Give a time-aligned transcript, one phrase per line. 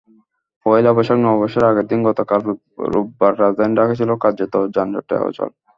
[0.65, 2.39] পয়লা বৈশাখ, নববর্ষের আগের দিন গতকাল
[2.93, 5.49] রোববার রাজধানী ঢাকা ছিল কার্যত যানজটে অচল।